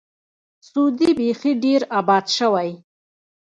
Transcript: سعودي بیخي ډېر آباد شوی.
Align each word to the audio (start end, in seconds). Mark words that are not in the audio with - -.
سعودي 0.67 1.09
بیخي 1.17 1.51
ډېر 1.63 1.81
آباد 1.99 2.25
شوی. 2.37 2.69